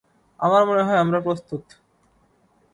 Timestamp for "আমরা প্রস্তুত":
0.97-1.63